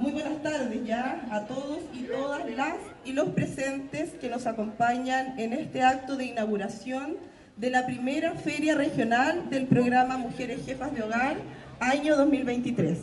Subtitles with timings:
[0.00, 2.74] Muy buenas tardes ya a todos y todas las
[3.06, 7.16] y los presentes que nos acompañan en este acto de inauguración
[7.56, 11.38] de la primera feria regional del programa Mujeres Jefas de Hogar,
[11.80, 12.98] año 2023.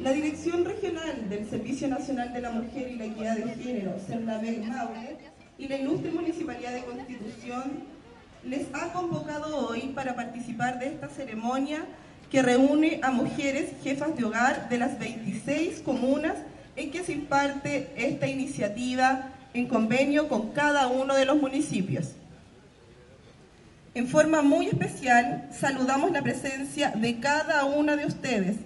[0.00, 4.66] La Dirección Regional del Servicio Nacional de la Mujer y la Equidad de Género, CERNAVEC
[4.66, 5.16] Maule,
[5.56, 7.84] y la Ilustre Municipalidad de Constitución
[8.44, 11.86] les ha convocado hoy para participar de esta ceremonia
[12.32, 16.32] que reúne a mujeres jefas de hogar de las 26 comunas
[16.76, 22.12] en que se imparte esta iniciativa en convenio con cada uno de los municipios.
[23.94, 28.56] En forma muy especial, saludamos la presencia de cada una de ustedes,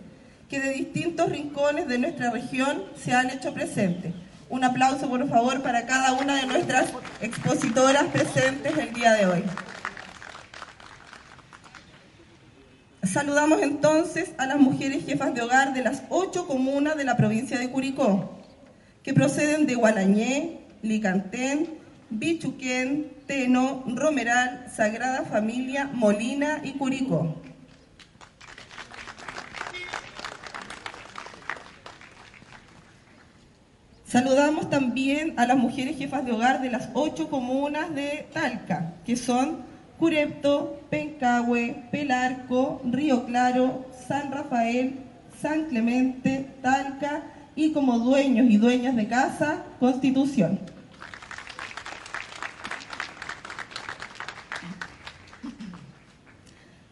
[0.49, 4.13] que de distintos rincones de nuestra región se han hecho presentes.
[4.49, 9.43] Un aplauso, por favor, para cada una de nuestras expositoras presentes el día de hoy.
[13.07, 17.59] Saludamos entonces a las mujeres jefas de hogar de las ocho comunas de la provincia
[17.59, 18.37] de Curicó,
[19.03, 21.79] que proceden de Gualañé, Licantén,
[22.11, 27.37] Bichuquén, Teno, Romeral, Sagrada Familia, Molina y Curicó.
[34.07, 39.17] Saludamos también a las mujeres jefas de hogar de las ocho comunas de Talca, que
[39.17, 45.01] son Curepto, Pencahue, Pelarco, Río Claro, San Rafael,
[45.41, 47.23] San Clemente, Talca
[47.55, 50.61] y como dueños y dueñas de casa, Constitución.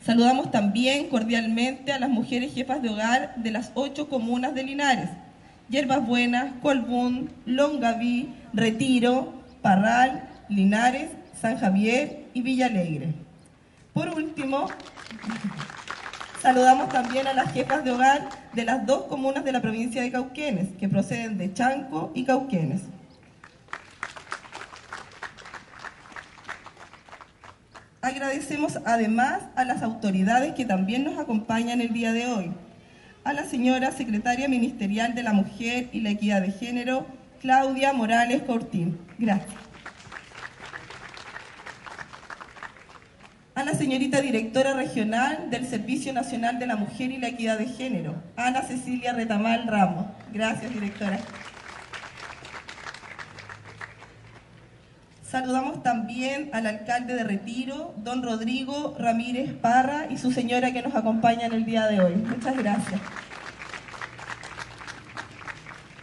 [0.00, 5.10] Saludamos también cordialmente a las mujeres jefas de hogar de las ocho comunas de Linares,
[5.69, 9.32] Hierbas Buenas, Colbún, Longaví, Retiro,
[9.62, 11.08] Parral, Linares,
[11.41, 13.14] San Javier y Villa Alegre.
[13.94, 14.68] Por último,
[16.42, 20.10] saludamos también a las jefas de hogar de las dos comunas de la provincia de
[20.10, 22.82] Cauquenes, que proceden de Chanco y Cauquenes.
[28.03, 32.53] Agradecemos además a las autoridades que también nos acompañan el día de hoy.
[33.25, 37.06] A la señora secretaria ministerial de la Mujer y la Equidad de Género,
[37.41, 38.98] Claudia Morales Cortín.
[39.19, 39.63] Gracias.
[43.54, 47.66] A la señorita directora regional del Servicio Nacional de la Mujer y la Equidad de
[47.66, 50.06] Género, Ana Cecilia Retamal Ramos.
[50.32, 51.20] Gracias, directora.
[55.22, 60.94] Saludamos también al alcalde de Retiro, don Rodrigo Ramírez Parra, y su señora que nos
[60.94, 62.15] acompaña en el día de hoy.
[62.16, 63.00] Muchas gracias.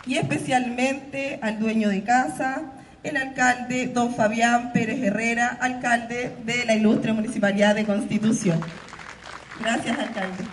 [0.05, 2.63] Y especialmente al dueño de casa,
[3.03, 8.59] el alcalde don Fabián Pérez Herrera, alcalde de la ilustre Municipalidad de Constitución.
[9.59, 10.43] Gracias, alcalde.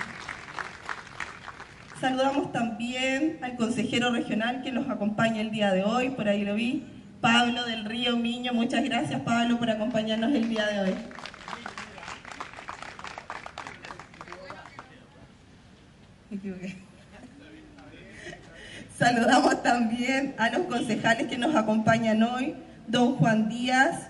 [2.00, 6.54] Saludamos también al consejero regional que nos acompaña el día de hoy, por ahí lo
[6.54, 6.84] vi,
[7.20, 8.53] Pablo del Río Miño.
[8.54, 10.94] Muchas gracias, Pablo, por acompañarnos el día de hoy.
[16.30, 16.76] Me equivoqué.
[18.98, 22.56] Saludamos también a los concejales que nos acompañan hoy,
[22.88, 24.09] don Juan Díaz,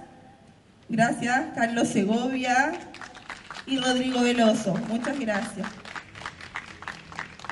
[0.89, 2.73] gracias, Carlos Segovia
[3.67, 4.75] y Rodrigo Veloso.
[4.89, 5.69] Muchas gracias.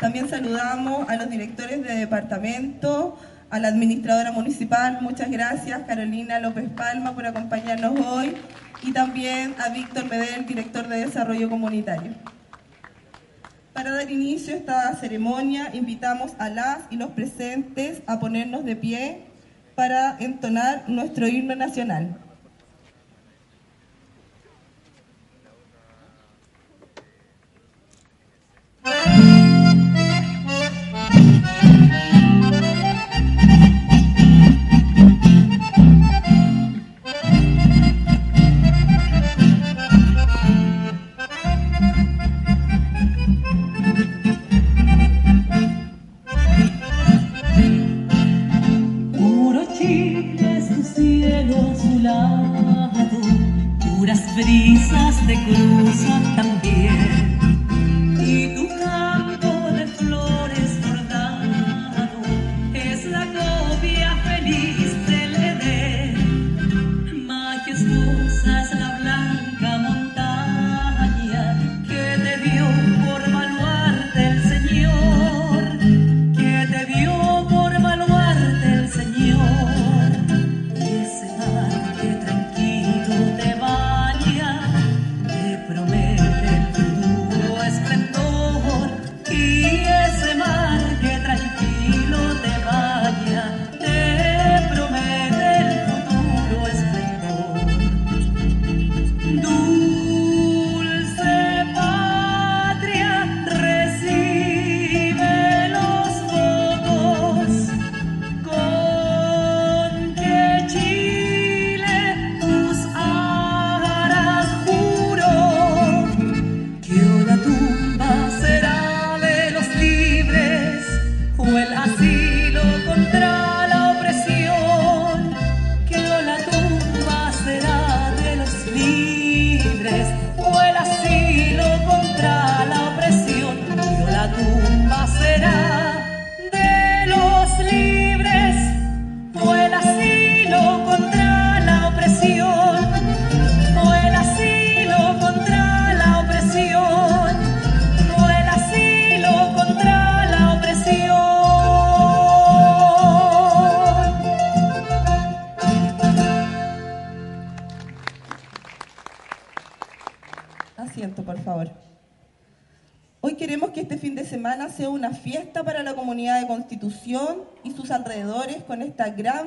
[0.00, 3.18] También saludamos a los directores de departamento,
[3.50, 8.34] a la administradora municipal, muchas gracias, Carolina López Palma, por acompañarnos hoy,
[8.82, 12.12] y también a Víctor Medel, director de Desarrollo Comunitario.
[13.76, 18.74] Para dar inicio a esta ceremonia, invitamos a las y los presentes a ponernos de
[18.74, 19.24] pie
[19.74, 22.16] para entonar nuestro himno nacional.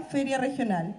[0.10, 0.96] Feria regional.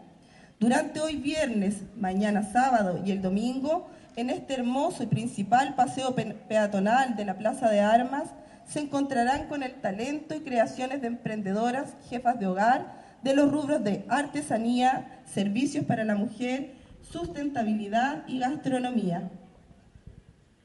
[0.59, 7.17] Durante hoy viernes, mañana sábado y el domingo, en este hermoso y principal paseo peatonal
[7.17, 8.31] de la Plaza de Armas,
[8.67, 13.83] se encontrarán con el talento y creaciones de emprendedoras, jefas de hogar, de los rubros
[13.83, 19.31] de artesanía, servicios para la mujer, sustentabilidad y gastronomía.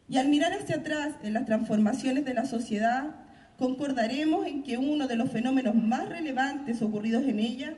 [0.07, 3.15] Y al mirar hacia atrás en las transformaciones de la sociedad,
[3.57, 7.73] concordaremos en que uno de los fenómenos más relevantes ocurridos en ella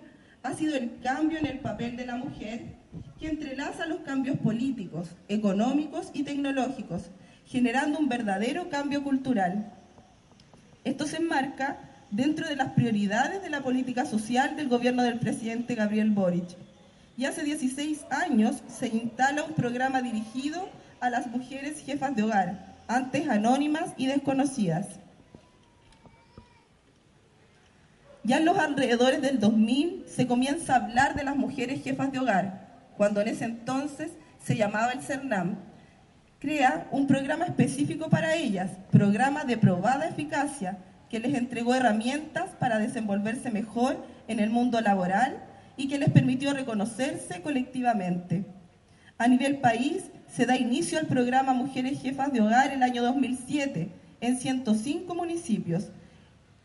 [0.47, 2.61] ha sido el cambio en el papel de la mujer,
[3.19, 7.03] que entrelaza los cambios políticos, económicos y tecnológicos,
[7.45, 9.73] generando un verdadero cambio cultural.
[10.85, 11.79] Esto se enmarca
[12.11, 16.55] dentro de las prioridades de la política social del gobierno del presidente Gabriel Boric.
[17.17, 20.69] Y hace 16 años se instala un programa dirigido
[21.01, 24.87] a las mujeres jefas de hogar, antes anónimas y desconocidas.
[28.27, 32.19] Ya en los alrededores del 2000 se comienza a hablar de las mujeres jefas de
[32.19, 34.11] hogar, cuando en ese entonces
[34.43, 35.55] se llamaba el CERNAM.
[36.37, 40.77] Crea un programa específico para ellas, programa de probada eficacia,
[41.09, 45.41] que les entregó herramientas para desenvolverse mejor en el mundo laboral
[45.77, 48.43] y que les permitió reconocerse colectivamente.
[49.17, 53.87] A nivel país se da inicio al programa Mujeres Jefas de Hogar el año 2007
[54.19, 55.91] en 105 municipios,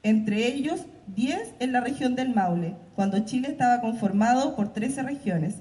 [0.03, 5.56] entre ellos 10 en la región del Maule, cuando Chile estaba conformado por 13 regiones.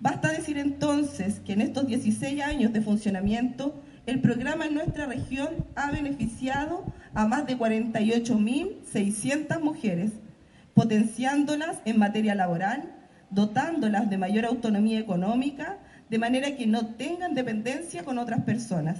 [0.00, 5.48] Basta decir entonces que en estos 16 años de funcionamiento, el programa en nuestra región
[5.74, 6.84] ha beneficiado
[7.14, 10.12] a más de 48.600 mujeres,
[10.74, 12.94] potenciándolas en materia laboral,
[13.30, 15.78] dotándolas de mayor autonomía económica,
[16.08, 18.98] de manera que no tengan dependencia con otras personas.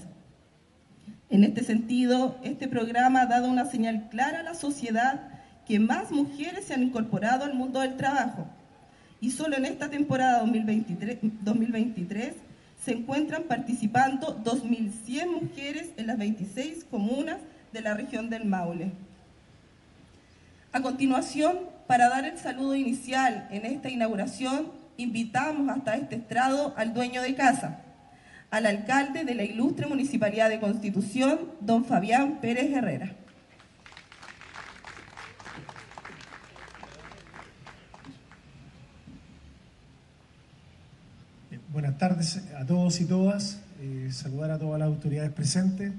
[1.30, 5.37] En este sentido, este programa ha dado una señal clara a la sociedad
[5.68, 8.46] que más mujeres se han incorporado al mundo del trabajo.
[9.20, 12.34] Y solo en esta temporada 2023, 2023
[12.82, 17.36] se encuentran participando 2.100 mujeres en las 26 comunas
[17.72, 18.92] de la región del Maule.
[20.72, 26.94] A continuación, para dar el saludo inicial en esta inauguración, invitamos hasta este estrado al
[26.94, 27.82] dueño de casa,
[28.50, 33.12] al alcalde de la ilustre Municipalidad de Constitución, don Fabián Pérez Herrera.
[41.78, 43.60] Buenas tardes a todos y todas.
[43.80, 45.92] Eh, saludar a todas las autoridades presentes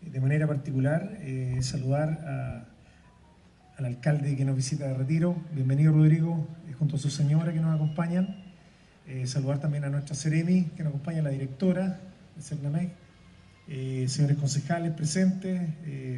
[0.00, 2.64] de manera particular eh, saludar
[3.76, 5.34] al alcalde que nos visita de retiro.
[5.52, 8.36] Bienvenido Rodrigo, eh, junto a su señora que nos acompañan.
[9.08, 11.98] Eh, saludar también a nuestra Seremi, que nos acompaña la directora
[12.36, 12.92] de Cernamec,
[14.08, 15.60] señores concejales presentes,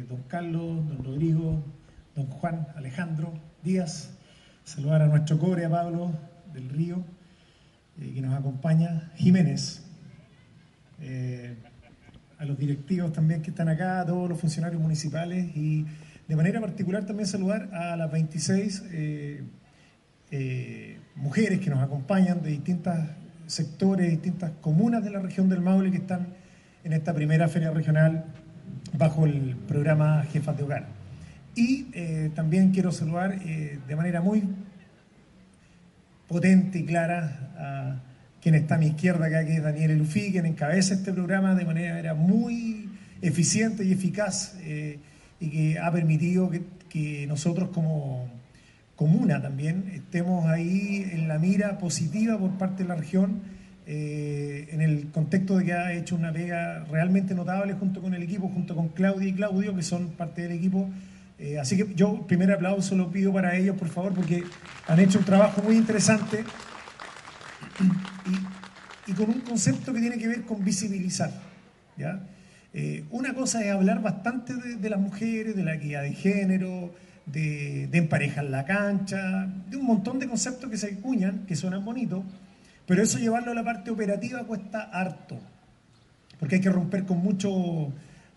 [0.07, 1.63] don Carlos, don Rodrigo,
[2.15, 4.11] don Juan Alejandro Díaz.
[4.65, 6.11] Saludar a nuestro cobre, a Pablo
[6.53, 7.03] del Río,
[7.99, 9.11] que nos acompaña.
[9.15, 9.83] Jiménez
[12.39, 15.85] a los directivos también que están acá, a todos los funcionarios municipales y
[16.27, 19.43] de manera particular también saludar a las 26 eh,
[20.31, 22.95] eh, mujeres que nos acompañan de distintos
[23.45, 26.27] sectores, distintas comunas de la región del Maule que están
[26.85, 28.23] en esta primera feria regional
[28.97, 30.87] bajo el programa Jefas de Hogar.
[31.55, 34.43] Y eh, también quiero saludar de manera muy
[36.29, 38.01] potente y clara a
[38.41, 41.65] quien está a mi izquierda acá, que es Daniel Elufí, quien encabeza este programa de
[41.65, 42.87] manera muy
[43.21, 44.99] eficiente y eficaz eh,
[45.41, 48.27] y que ha permitido que, nosotros como
[48.95, 53.41] comuna también estemos ahí en la mira positiva por parte de la región
[53.85, 58.23] eh, en el contexto de que ha hecho una pega realmente notable junto con el
[58.23, 60.89] equipo, junto con Claudia y Claudio, que son parte del equipo.
[61.39, 64.43] Eh, así que yo, primer aplauso lo pido para ellos, por favor, porque
[64.87, 66.43] han hecho un trabajo muy interesante
[69.07, 71.31] y, con un concepto que tiene que ver con visibilizar.
[71.97, 72.19] ¿ya?
[72.73, 76.93] Eh, una cosa es hablar bastante de, las mujeres, de la equidad de género,
[77.25, 81.85] de, de, emparejar la cancha, de un montón de conceptos que se acuñan, que suenan
[81.85, 82.23] bonitos,
[82.85, 85.39] pero eso llevarlo a la parte operativa cuesta harto,
[86.37, 87.53] porque hay que romper con muchos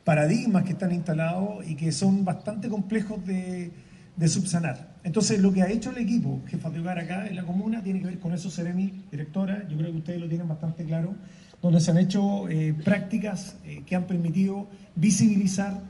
[0.05, 3.71] paradigmas que están instalados y que son bastante complejos de,
[4.17, 4.93] de subsanar.
[5.05, 8.01] Entonces, lo que ha hecho el equipo jefa de hogar acá en la comuna tiene
[8.01, 11.15] que ver con eso, Seremi, directora, yo creo que ustedes lo tienen bastante claro,
[11.61, 15.81] donde se han hecho eh, prácticas eh, que han permitido visibilizar,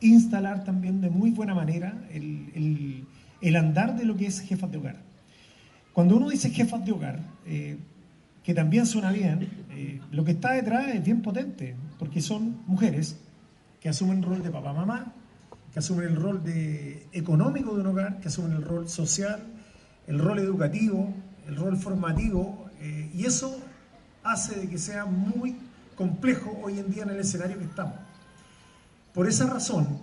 [0.00, 3.06] instalar también de muy buena manera el,
[3.56, 4.96] andar de lo que es jefas de hogar.
[5.92, 7.76] Cuando uno dice jefas de hogar, eh,
[8.42, 9.48] que también suena bien,
[10.10, 13.16] lo que está detrás es bien potente porque son mujeres
[13.82, 15.12] que asumen el rol de papá, mamá,
[15.72, 19.42] que asumen el rol de económico de un hogar, que asumen el rol social,
[20.06, 21.12] el rol educativo,
[21.48, 23.60] el rol formativo, eh, y eso
[24.22, 25.56] hace de que sea muy
[25.96, 27.96] complejo hoy en día en el escenario que estamos.
[29.12, 29.98] Por esa razón,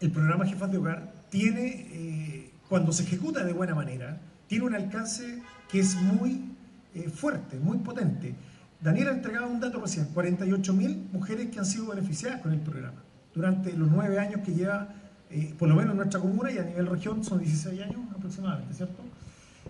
[0.00, 4.74] el programa Jefas de Hogar tiene, eh, cuando se ejecuta de buena manera, tiene un
[4.74, 6.52] alcance que es muy
[6.94, 8.34] eh, fuerte, muy potente.
[8.86, 13.02] Daniel ha entregado un dato recién, 48.000 mujeres que han sido beneficiadas con el programa
[13.34, 14.86] durante los nueve años que lleva,
[15.28, 18.74] eh, por lo menos en nuestra comuna y a nivel región son 16 años aproximadamente,
[18.74, 19.02] ¿cierto?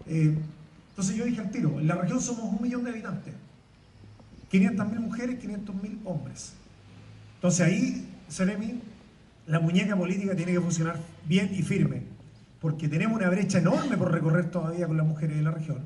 [0.05, 3.33] entonces yo dije al tiro, en la región somos un millón de habitantes,
[4.53, 6.53] 500.000 mujeres, 500.000 hombres.
[7.37, 8.83] Entonces ahí, Seremi,
[9.47, 12.03] la muñeca política tiene que funcionar bien y firme,
[12.61, 15.79] porque tenemos una brecha enorme por recorrer todavía con las mujeres de la región.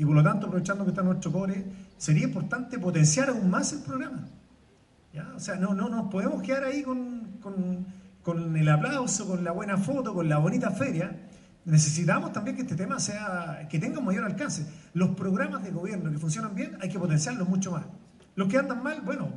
[0.00, 1.62] Y por lo tanto, aprovechando que está nuestro core,
[1.98, 4.26] sería importante potenciar aún más el programa.
[5.12, 5.30] ¿Ya?
[5.36, 7.84] O sea, no, no nos podemos quedar ahí con, con,
[8.22, 11.14] con el aplauso, con la buena foto, con la bonita feria.
[11.66, 14.64] Necesitamos también que este tema sea, que tenga un mayor alcance.
[14.94, 17.84] Los programas de gobierno que funcionan bien hay que potenciarlos mucho más.
[18.36, 19.28] Los que andan mal, bueno,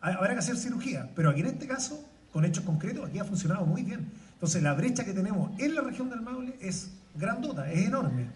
[0.00, 2.02] habrá que hacer cirugía, pero aquí en este caso
[2.32, 4.10] con hechos concretos, aquí ha funcionado muy bien.
[4.32, 8.28] Entonces, la brecha que tenemos en la región del Maule es grandota, es enorme.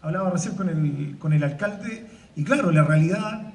[0.00, 3.52] Hablaba recién con el, con el alcalde, y claro, la realidad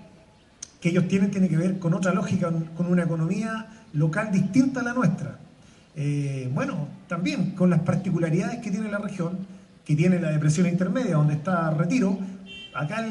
[0.82, 4.84] que ellos tienen tiene que ver con otra lógica, con una economía local distinta a
[4.84, 5.40] la nuestra.
[5.96, 9.38] Eh, bueno, también con las particularidades que tiene la región,
[9.86, 12.18] que tiene la depresión intermedia, donde está Retiro,
[12.74, 13.06] acá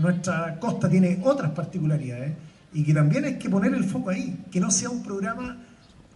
[0.00, 2.32] nuestra costa tiene otras particularidades,
[2.72, 5.58] y que también hay que poner el foco ahí, que no sea un programa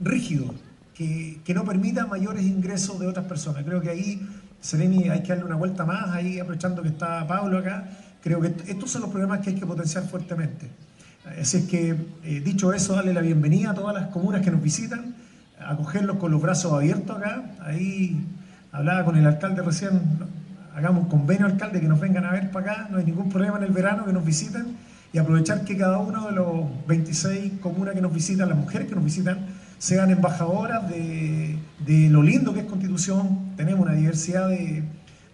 [0.00, 0.54] rígido,
[0.94, 3.64] que, no permita mayores ingresos de otras personas.
[3.64, 4.26] Creo que ahí,
[4.60, 7.88] Sereni, hay que darle una vuelta más, ahí aprovechando que está Pablo acá,
[8.22, 10.68] creo que estos son los problemas que hay que potenciar fuertemente.
[11.40, 14.62] Así es que, eh, dicho eso, darle la bienvenida a todas las comunas que nos
[14.62, 15.14] visitan,
[15.58, 17.44] acogerlos con los brazos abiertos acá.
[17.60, 18.24] Ahí
[18.72, 20.00] hablaba con el alcalde recién,
[20.74, 23.56] hagamos un convenio alcalde que nos vengan a ver para acá, no hay ningún problema
[23.58, 24.76] en el verano que nos visiten
[25.12, 28.94] y aprovechar que cada uno de los 26 comunas que nos visitan, las mujeres que
[28.94, 29.46] nos visitan,
[29.78, 33.52] sean embajadoras de, lo lindo que es Constitución.
[33.56, 34.84] Tenemos una diversidad de,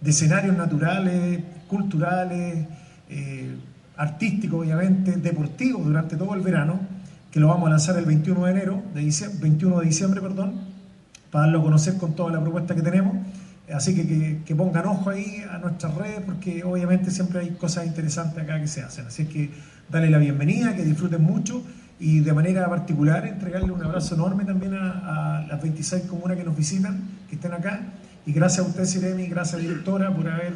[0.05, 2.67] escenarios naturales, culturales,
[3.09, 3.57] eh,
[3.97, 6.81] artísticos, obviamente, deportivos durante todo el verano,
[7.31, 10.61] que lo vamos a lanzar el 21 de enero, de diciembre, 21 de diciembre, perdón,
[11.31, 13.17] para darlo a conocer con toda la propuesta que tenemos.
[13.73, 18.43] Así que, que, pongan ojo ahí a nuestras redes porque obviamente siempre hay cosas interesantes
[18.43, 19.07] acá que se hacen.
[19.07, 19.51] Así que
[19.89, 21.63] darle la bienvenida, que disfruten mucho
[21.99, 26.57] y de manera particular entregarle un abrazo enorme también a, las 26 comunas que nos
[26.57, 27.81] visitan, que estén acá.
[28.27, 30.53] Y gracias a usted, Siremi, gracias directora por haber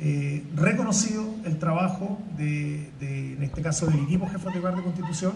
[0.00, 5.32] eh, reconocido el trabajo de, en este caso, del equipo jefe de de Constitución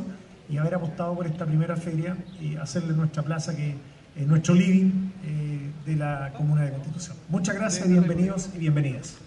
[0.49, 3.75] y haber apostado por esta primera feria y hacerle nuestra plaza, que
[4.17, 7.17] es nuestro living eh, de la comuna de Constitución.
[7.29, 9.22] Muchas gracias, bienvenidos y bienvenidas.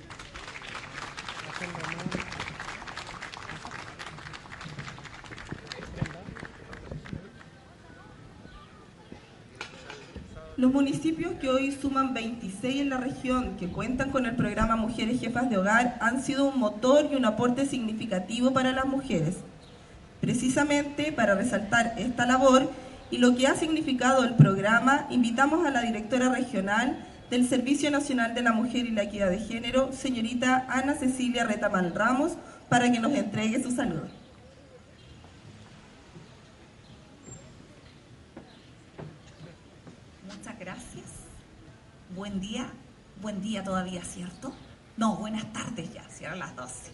[10.65, 15.19] Los municipios que hoy suman 26 en la región, que cuentan con el programa Mujeres
[15.19, 19.36] Jefas de Hogar, han sido un motor y un aporte significativo para las mujeres.
[20.22, 22.72] Precisamente para resaltar esta labor
[23.12, 26.98] y lo que ha significado el programa, invitamos a la directora regional
[27.29, 31.93] del Servicio Nacional de la Mujer y la Equidad de Género, señorita Ana Cecilia Retamal
[31.93, 32.38] Ramos,
[32.69, 34.25] para que nos entregue su saludo.
[42.25, 42.65] Buen día,
[43.22, 44.51] buen día todavía, ¿cierto?
[44.98, 46.91] No, buenas tardes ya, cierran las 12.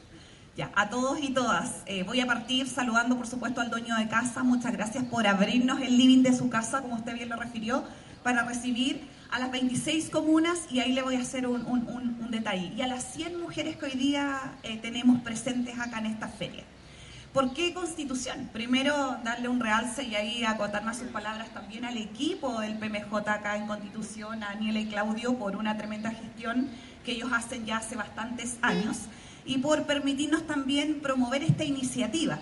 [0.58, 4.10] Ya, a todos y todas, eh, voy a partir saludando por supuesto al dueño de
[4.10, 7.86] casa, muchas gracias por abrirnos el living de su casa, como usted bien lo refirió,
[8.24, 12.82] para recibir a las 26 comunas y ahí le voy a hacer un, detalle, y
[12.82, 16.66] a las 100 mujeres que hoy día eh, tenemos presentes acá en esta feria.
[17.34, 18.50] ¿Por qué Constitución?
[18.52, 23.16] Primero, darle un realce y ahí acotar más sus palabras también al equipo del PMJ
[23.30, 26.70] acá en Constitución, a Aniela y Claudio, por una tremenda gestión
[27.06, 28.98] que ellos hacen ya hace bastantes años
[29.46, 32.38] y por permitirnos también promover esta iniciativa.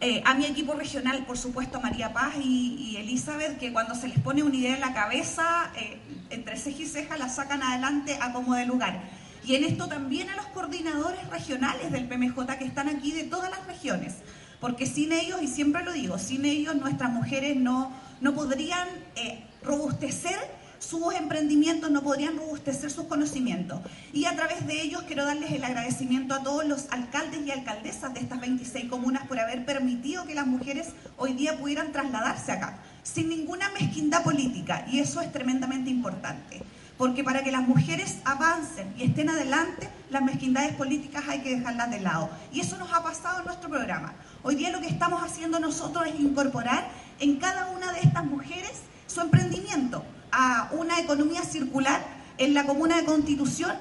[0.00, 4.18] Eh, a mi equipo regional, por supuesto, María Paz y, Elizabeth, que cuando se les
[4.18, 6.00] pone una idea en la cabeza, eh,
[6.30, 9.00] entre ceja y ceja la sacan adelante a como de lugar
[9.46, 13.50] y en esto también a los coordinadores regionales del PMJ que están aquí de todas
[13.50, 14.14] las regiones,
[14.60, 19.44] porque sin ellos, y siempre lo digo, sin ellos nuestras mujeres no, no podrían eh,
[19.62, 20.38] robustecer
[20.78, 23.80] sus emprendimientos, no podrían robustecer sus conocimientos.
[24.12, 28.12] Y a través de ellos quiero darles el agradecimiento a todos los alcaldes y alcaldesas
[28.14, 32.78] de estas 26 comunas por haber permitido que las mujeres hoy día pudieran trasladarse acá,
[33.02, 36.62] sin ninguna mezquindad política, y eso es tremendamente importante.
[36.96, 41.90] Porque para que las mujeres avancen y estén adelante, las mezquindades políticas hay que dejarlas
[41.90, 42.30] de lado.
[42.52, 44.12] Y eso nos ha pasado en nuestro programa.
[44.42, 48.82] Hoy día lo que estamos haciendo nosotros es incorporar en cada una de estas mujeres
[49.06, 52.00] su emprendimiento a una economía circular
[52.38, 53.72] en la comuna de Constitución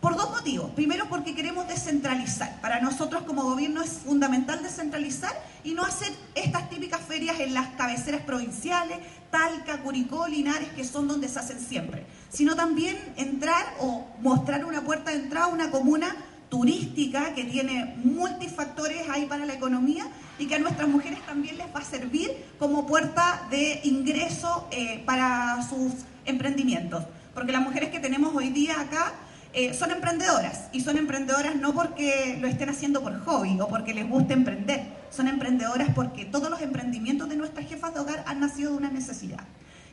[0.00, 0.70] por dos motivos.
[0.70, 2.60] Primero, porque queremos descentralizar.
[2.60, 7.68] Para nosotros como gobierno es fundamental descentralizar y no hacer estas típicas ferias en las
[7.70, 8.98] cabeceras provinciales,
[9.30, 14.82] Talca, Curicó, Linares, que son donde se hacen siempre, sino también entrar o mostrar una
[14.82, 16.16] puerta de entrada a una comuna
[16.48, 20.06] turística que tiene multifactores ahí para la economía
[20.38, 25.02] y que a nuestras mujeres también les va a servir como puerta de ingreso eh,
[25.06, 25.92] para sus
[26.24, 27.04] emprendimientos.
[27.34, 29.12] Porque las mujeres que tenemos hoy día acá
[29.52, 33.94] eh, son emprendedoras y son emprendedoras no porque lo estén haciendo por hobby o porque
[33.94, 38.40] les guste emprender, son emprendedoras porque todos los emprendimientos de nuestras jefas de hogar han
[38.40, 39.40] nacido de una necesidad.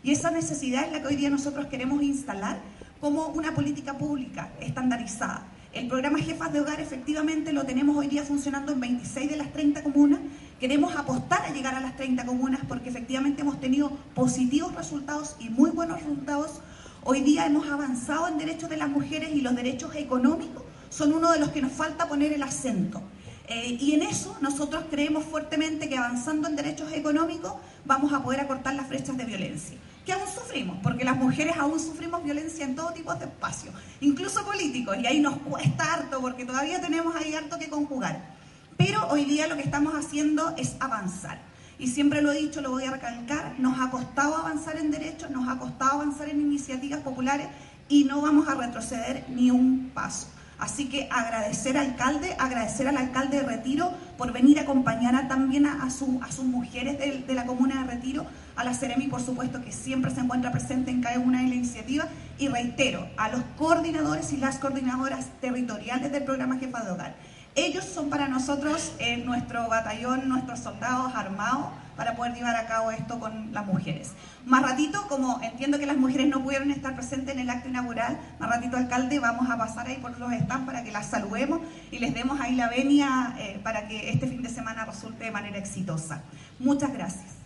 [0.03, 2.59] Y esa necesidad es la que hoy día nosotros queremos instalar
[2.99, 5.45] como una política pública estandarizada.
[5.73, 9.53] El programa Jefas de Hogar efectivamente lo tenemos hoy día funcionando en 26 de las
[9.53, 10.19] 30 comunas.
[10.59, 15.49] Queremos apostar a llegar a las 30 comunas porque efectivamente hemos tenido positivos resultados y
[15.49, 16.61] muy buenos resultados
[17.09, 21.31] Hoy día hemos avanzado en derechos de las mujeres y los derechos económicos son uno
[21.31, 23.01] de los que nos falta poner el acento.
[23.47, 27.53] Eh, y en eso nosotros creemos fuertemente que avanzando en derechos económicos
[27.85, 31.79] vamos a poder acortar las brechas de violencia, que aún sufrimos, porque las mujeres aún
[31.79, 36.43] sufrimos violencia en todo tipo de espacios, incluso políticos, y ahí nos cuesta harto porque
[36.43, 38.35] todavía tenemos ahí harto que conjugar.
[38.75, 41.39] Pero hoy día lo que estamos haciendo es avanzar
[41.79, 45.29] y siempre lo he dicho, lo voy a recalcar, nos ha costado avanzar en derechos,
[45.29, 47.47] nos ha costado avanzar en iniciativas populares
[47.87, 50.27] y no vamos a retroceder ni un paso.
[50.59, 55.65] Así que agradecer al alcalde, agradecer al alcalde de Retiro por venir a acompañar también
[55.65, 59.61] a, a, sus mujeres de, de, la comuna de Retiro, a la Ceremi, por supuesto,
[59.61, 62.07] que siempre se encuentra presente en cada una de las iniciativas.
[62.39, 67.15] Y reitero, a los coordinadores y las coordinadoras territoriales del programa Jefa de Hogar
[67.57, 72.91] ellos son para nosotros eh, nuestro batallón, nuestros soldados armados para poder llevar a cabo
[72.91, 74.13] esto con las mujeres.
[74.45, 78.17] Más ratito, como entiendo que las mujeres no pudieron estar presentes en el acto inaugural,
[78.39, 81.59] más ratito, alcalde, vamos a pasar ahí por los stands para que las saludemos
[81.91, 85.31] y les demos ahí la venia eh, para que este fin de semana resulte de
[85.31, 86.21] manera exitosa.
[86.59, 87.37] Muchas gracias.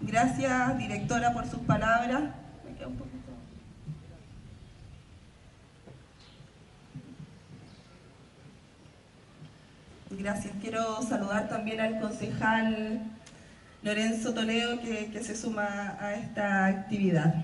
[0.00, 2.22] Gracias, directora, por sus palabras.
[10.18, 10.52] Gracias.
[10.60, 13.00] Quiero saludar también al concejal
[13.82, 17.34] Lorenzo Toledo que, que, se suma a esta actividad.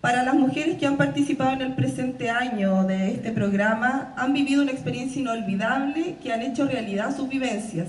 [0.00, 4.62] Para las mujeres que han participado en el presente año de este programa, han vivido
[4.62, 7.88] una experiencia inolvidable que han hecho realidad sus vivencias,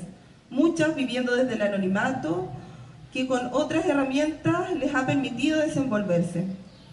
[0.50, 2.50] muchas viviendo desde el anonimato,
[3.14, 6.46] que con otras herramientas les ha permitido desenvolverse.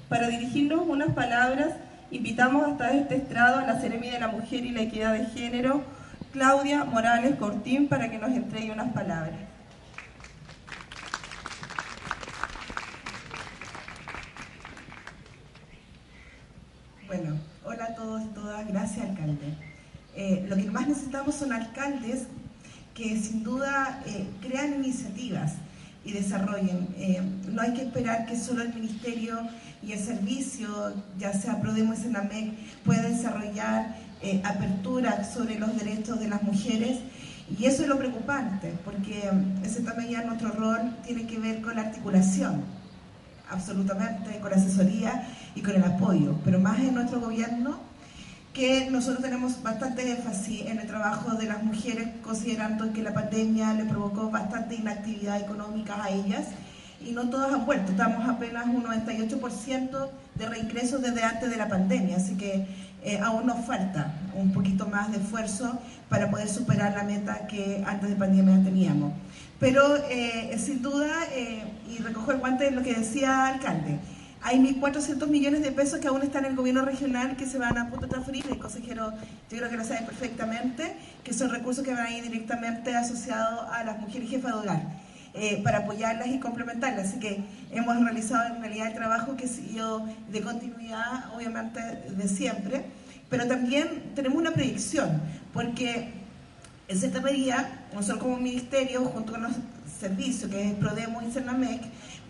[0.09, 1.71] Para dirigirnos unas palabras,
[2.11, 5.83] invitamos hasta este estrado a la Seremi de la Mujer y la Equidad de Género,
[6.35, 9.39] Claudia Morales Cortín para que nos entregue unas palabras.
[17.07, 19.55] Bueno, hola a todos y todas, gracias alcalde.
[20.17, 22.27] Eh, lo que más necesitamos son alcaldes
[22.95, 25.53] que sin duda eh, crean iniciativas
[26.05, 26.89] y desarrollen.
[26.97, 29.39] Eh, no hay que esperar que solo el ministerio
[29.85, 36.19] y el servicio, ya sea Prodemo y Senamec, pueda desarrollar eh, apertura sobre los derechos
[36.19, 36.99] de las mujeres.
[37.59, 39.31] Y eso es lo preocupante, porque
[39.63, 42.63] ese también ya nuestro rol tiene que ver con la articulación,
[43.51, 47.79] absolutamente, con la asesoría y con el apoyo, pero más en nuestro gobierno,
[48.55, 53.75] que nosotros tenemos bastante énfasis en el trabajo de las mujeres, considerando que la pandemia
[53.75, 56.47] le provocó bastante inactividad económica a ellas
[57.05, 57.91] y no todas han vuelto.
[57.91, 62.67] Estamos apenas un 98% de reingresos desde antes de la pandemia, así que
[63.05, 67.85] eh, aún nos falta un poquito más de esfuerzo para poder superar la meta que
[67.87, 69.13] antes de pandemia teníamos.
[69.61, 73.99] Pero eh, sin duda, eh, y recojo el guante de lo que decía el alcalde,
[74.43, 77.79] hay 1.400 millones de pesos que aún están en el gobierno regional que se van
[77.79, 79.13] a punto transferir, el consejero
[79.51, 83.61] yo creo que lo sabe perfectamente, que son recursos que van a ir directamente asociados
[83.73, 84.83] a las mujeres jefas de hogar.
[85.37, 87.09] Eh, para apoyarlas y complementarlas.
[87.09, 87.43] Así que
[87.73, 92.85] hemos realizado en realidad el trabajo que siguió de continuidad, obviamente, de siempre,
[93.29, 95.21] pero también tenemos una predicción,
[95.53, 96.13] porque
[96.87, 99.53] En cierta medida, nosotros como ministerio, junto con los
[99.99, 101.81] servicios, que es Prodemo y Cernamec,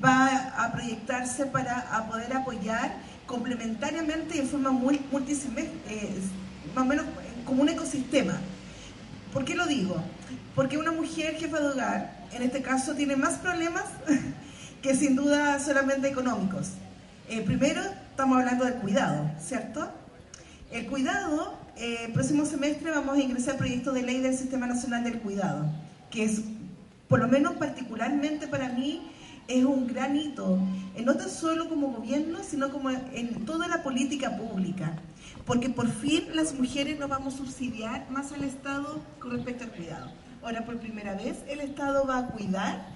[0.03, 2.95] va a proyectarse para poder apoyar
[3.27, 6.21] complementariamente y en forma muy eh,
[6.75, 7.05] más o menos
[7.45, 8.35] como un ecosistema.
[9.33, 9.97] ¿Por qué lo digo?
[10.55, 13.85] Porque una mujer jefa de hogar, en este caso, tiene más problemas
[14.83, 16.71] que sin duda solamente económicos.
[17.29, 19.89] Eh, primero, estamos hablando del cuidado, ¿cierto?
[20.71, 25.05] El cuidado, eh, próximo semestre vamos a ingresar al proyecto de ley del Sistema Nacional
[25.05, 25.67] del Cuidado,
[26.11, 26.41] que es,
[27.09, 29.11] por lo menos particularmente para mí,
[29.47, 30.59] es un gran hito,
[30.97, 34.97] eh, no tan solo como gobierno, sino como en toda la política pública,
[35.47, 39.71] porque por fin las mujeres nos vamos a subsidiar más al Estado con respecto al
[39.71, 40.24] cuidado.
[40.45, 42.87] Ahora, por primera vez, el Estado va a cuidar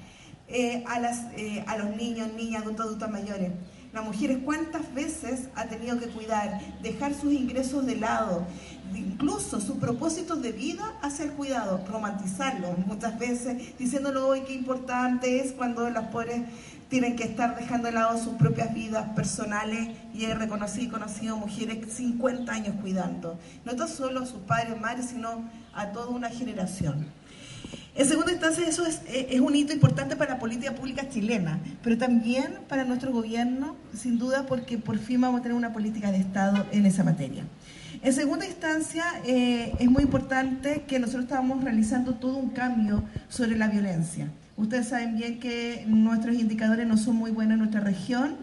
[0.49, 3.53] eh, a, las, eh, a los niños, niñas, adultos, adultos mayores.
[3.95, 8.47] Las mujeres cuántas veces ha tenido que cuidar, dejar sus ingresos de lado,
[8.95, 15.41] incluso sus propósitos de vida hacia el cuidado, romantizarlo muchas veces, diciéndolo hoy qué importante
[15.41, 16.43] es cuando las pobres
[16.91, 21.37] tienen que estar dejando de lado sus propias vidas personales y he reconocido y conocido
[21.39, 26.29] mujeres 50 años cuidando, no tan solo a sus padres, madres, sino a toda una
[26.29, 27.18] generación.
[27.95, 31.99] En segunda instancia, eso es, es, un hito importante para la política pública chilena, pero
[31.99, 36.19] también para nuestro gobierno, sin duda, porque por fin vamos a tener una política de
[36.19, 37.45] Estado en esa materia.
[38.01, 43.57] En segunda instancia, eh, es muy importante que nosotros estamos realizando todo un cambio sobre
[43.57, 44.29] la violencia.
[44.57, 48.37] Ustedes saben bien que nuestros indicadores no son muy buenos en nuestra región.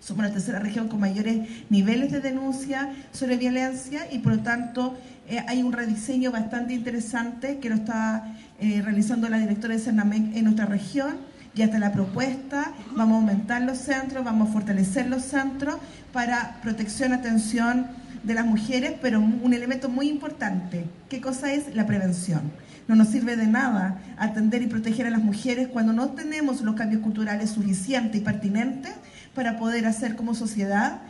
[0.00, 4.96] Somos la tercera región con mayores niveles de denuncia sobre violencia y por lo tanto
[5.28, 10.36] eh, hay un rediseño bastante interesante que lo está eh, realizando la directora de Cernamec
[10.36, 11.16] en nuestra región.
[11.54, 15.76] Ya está la propuesta, vamos a aumentar los centros, vamos a fortalecer los centros
[16.12, 17.88] para protección, atención
[18.22, 20.84] de las mujeres, pero un elemento muy importante.
[21.08, 21.74] ¿Qué cosa es?
[21.74, 22.42] La prevención.
[22.90, 26.74] No nos sirve de nada atender y proteger a las mujeres cuando no tenemos los
[26.74, 28.92] cambios culturales suficientes y pertinentes
[29.34, 31.00] para poder hacer como sociedad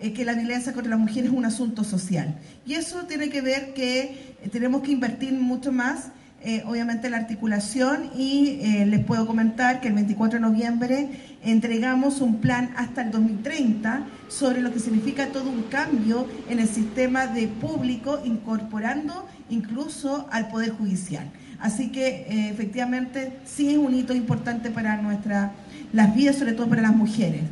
[0.00, 2.34] eh, que la violencia contra las mujeres es un asunto social.
[2.66, 6.08] Y eso tiene que ver que eh, tenemos que invertir mucho más
[6.42, 11.10] eh, obviamente la articulación y eh, les puedo comentar que el 24 de noviembre
[11.44, 16.66] entregamos un plan hasta el 2030 sobre lo que significa todo un cambio en el
[16.66, 21.30] sistema de público incorporando incluso al Poder Judicial.
[21.58, 25.52] Así que eh, efectivamente sí es un hito importante para nuestra,
[25.92, 27.42] las vidas, sobre todo para las mujeres.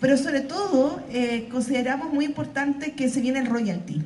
[0.00, 1.02] Pero sobre todo
[1.50, 4.02] consideramos muy importante que se viene el royalty.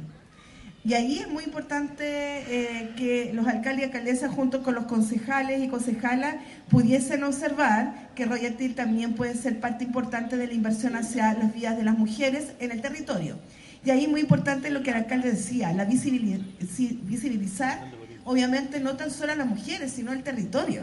[0.86, 5.62] Y ahí es muy importante eh, que los alcaldes y alcaldesas, junto con los concejales
[5.62, 6.36] y concejalas,
[6.68, 11.78] pudiesen observar que royalty también puede ser parte importante de la inversión hacia las vías
[11.78, 13.38] de las mujeres en el territorio.
[13.82, 17.78] Y ahí muy importante lo que el alcalde decía, la visibilizar,
[18.24, 20.82] obviamente, no tan solo a las mujeres, sino al territorio.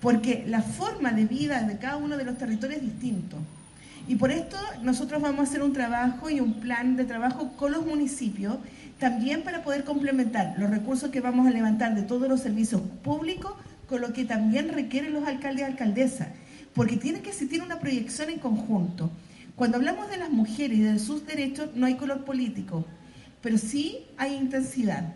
[0.00, 3.36] Porque la forma de vida de cada uno de los territorios es distinto.
[4.08, 7.70] Y por esto nosotros vamos a hacer un trabajo y un plan de trabajo con
[7.70, 8.56] los municipios
[8.98, 13.52] también para poder complementar los recursos que vamos a levantar de todos los servicios públicos
[13.88, 16.28] con lo que también requieren los alcaldes y alcaldesas,
[16.74, 19.10] porque tiene que existir una proyección en conjunto.
[19.54, 22.84] Cuando hablamos de las mujeres y de sus derechos, no hay color político,
[23.42, 25.14] pero sí hay intensidad.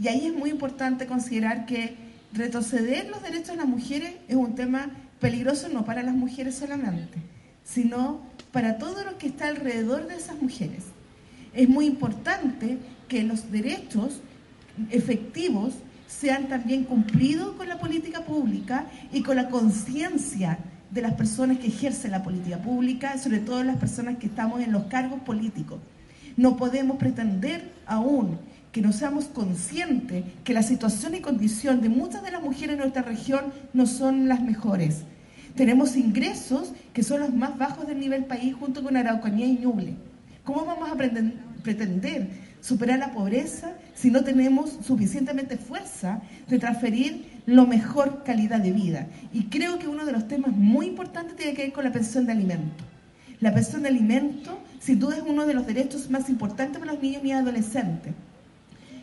[0.00, 1.96] Y ahí es muy importante considerar que
[2.32, 7.18] retroceder los derechos de las mujeres es un tema peligroso no para las mujeres solamente,
[7.64, 10.93] sino para todo lo que está alrededor de esas mujeres
[11.54, 14.20] es muy importante que los derechos
[14.90, 15.74] efectivos
[16.08, 20.58] sean también cumplidos con la política pública y con la conciencia
[20.90, 24.72] de las personas que ejercen la política pública, sobre todo las personas que estamos en
[24.72, 25.80] los cargos políticos.
[26.36, 28.38] No podemos pretender aún
[28.72, 32.80] que no seamos conscientes que la situación y condición de muchas de las mujeres en
[32.80, 33.40] nuestra región
[33.72, 35.02] no son las mejores.
[35.54, 39.94] Tenemos ingresos que son los más bajos del nivel país junto con Araucanía y Ñuble.
[40.44, 42.28] ¿Cómo vamos a pretender
[42.60, 49.06] superar la pobreza si no tenemos suficientemente fuerza de transferir lo mejor calidad de vida?
[49.32, 52.26] Y creo que uno de los temas muy importantes tiene que ver con la pensión
[52.26, 52.84] de alimento.
[53.40, 57.02] La pensión de alimento, sin duda, es uno de los derechos más importantes para los
[57.02, 58.12] niños y adolescentes.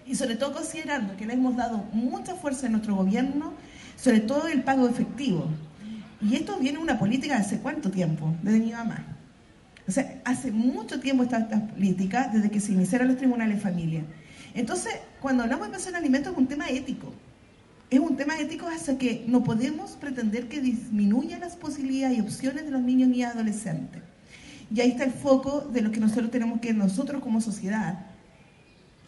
[0.06, 3.54] Y sobre todo considerando que le hemos dado mucha fuerza en nuestro gobierno,
[3.98, 5.48] sobre todo el pago efectivo.
[6.22, 9.11] Y esto viene una política de hace cuánto tiempo, desde mi mamá.
[10.24, 14.04] Hace mucho tiempo está esta política, desde que se iniciaron los tribunales de familia.
[14.54, 17.14] Entonces, cuando hablamos de pensión de alimentos es un tema ético.
[17.90, 22.64] Es un tema ético hasta que no podemos pretender que disminuya las posibilidades y opciones
[22.64, 24.02] de los niños y adolescentes.
[24.74, 28.06] Y ahí está el foco de lo que nosotros tenemos que nosotros como sociedad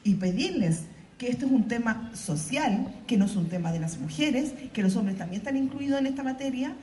[0.04, 0.82] y pedirles
[1.18, 4.82] que esto es un tema social, que no es un tema de las mujeres, que
[4.82, 6.74] los hombres también están incluidos en esta materia,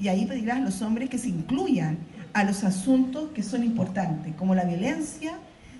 [0.00, 1.98] y ahí pedirás a los hombres que se incluyan
[2.32, 5.34] a los asuntos que son importantes, como la violencia,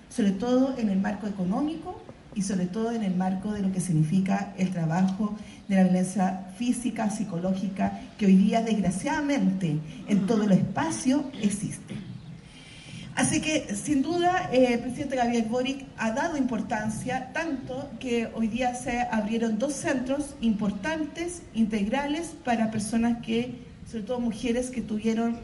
[0.09, 2.03] sobre todo en el marco económico
[2.35, 5.37] y sobre todo en el marco de lo que significa el trabajo
[5.69, 11.95] de la violencia física, psicológica, que hoy día desgraciadamente en todo el espacio existe.
[13.17, 18.47] Así que, sin duda, eh, el presidente Gabriel Boric ha dado importancia, tanto que hoy
[18.49, 25.39] día se abrieron dos centros importantes, integrales, para personas que, sobre todo mujeres que tuvieron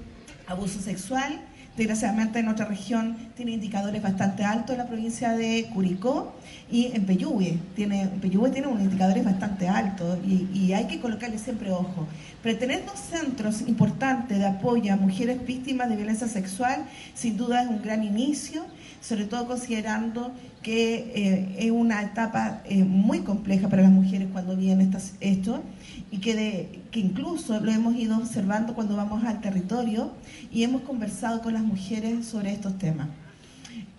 [0.47, 1.41] abuso sexual,
[1.77, 6.35] Desgraciadamente en nuestra región tiene indicadores bastante altos en la provincia de Curicó
[6.71, 11.71] y en Peyúgue tiene, tiene unos indicadores bastante altos y, y, hay que colocarle siempre
[11.71, 12.09] ojo.
[12.43, 17.63] Pero tener dos centros importantes de apoyo a mujeres víctimas de violencia sexual sin duda
[17.63, 18.65] es un gran inicio,
[19.07, 24.57] sobre todo considerando que eh, es una etapa eh, muy compleja para las mujeres cuando
[24.57, 24.91] viene
[25.21, 25.63] esto
[26.11, 30.11] y que, que incluso lo hemos ido observando cuando vamos al territorio
[30.51, 33.07] y hemos conversado con las mujeres sobre estos temas.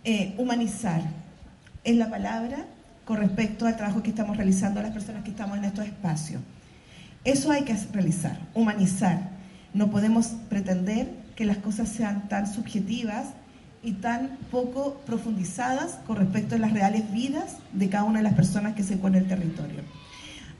[0.03, 1.01] Eh, humanizar
[1.85, 2.65] es la palabra
[3.05, 6.41] con respecto al trabajo que estamos realizando las personas que estamos en estos espacios.
[7.23, 9.29] Eso hay que realizar, humanizar.
[9.73, 13.27] No podemos pretender que las cosas sean tan subjetivas
[13.87, 18.33] y tan poco profundizadas con respecto a las reales vidas de cada una de las
[18.33, 19.81] personas que se encuentran en el territorio.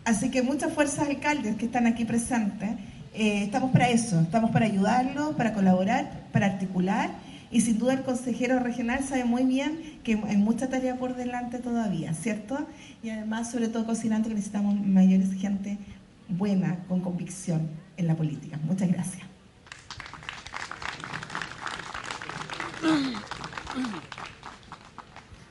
[0.06, 2.70] Así que muchas fuerzas alcaldes que están aquí presentes,
[3.14, 7.10] eh, estamos para eso, estamos para ayudarlos, para colaborar, para articular
[7.52, 11.60] y sin duda el consejero regional sabe muy bien que hay mucha tarea por delante
[11.60, 12.66] todavía, ¿cierto?
[13.04, 15.78] Y además, sobre todo que necesitamos mayores gente
[16.30, 18.58] buena, con convicción en la política.
[18.64, 19.37] Muchas gracias.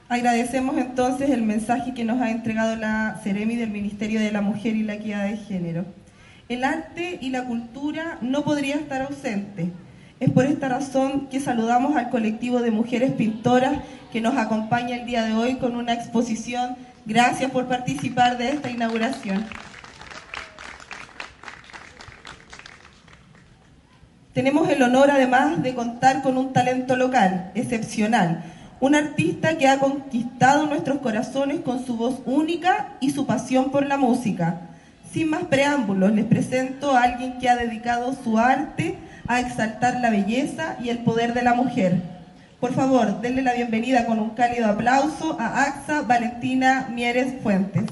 [0.08, 4.76] Agradecemos entonces el mensaje que nos ha entregado la Ceremi del Ministerio de la Mujer
[4.76, 5.84] y la Equidad de Género.
[6.48, 9.72] El arte y la cultura no podría estar ausente.
[10.20, 13.80] Es por esta razón que saludamos al colectivo de mujeres pintoras
[14.12, 16.76] que nos acompaña el día de hoy con una exposición.
[17.04, 19.44] Gracias por participar de esta inauguración.
[24.36, 28.44] Tenemos el honor además de contar con un talento local excepcional,
[28.80, 33.86] un artista que ha conquistado nuestros corazones con su voz única y su pasión por
[33.86, 34.60] la música.
[35.10, 40.10] Sin más preámbulos, les presento a alguien que ha dedicado su arte a exaltar la
[40.10, 42.02] belleza y el poder de la mujer.
[42.60, 47.84] Por favor, denle la bienvenida con un cálido aplauso a AXA Valentina Mieres Fuentes.